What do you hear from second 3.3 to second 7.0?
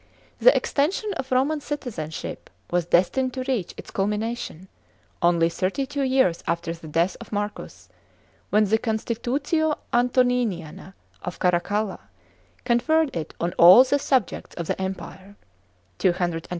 to reach its culmina tion, only thirty two years after tt.e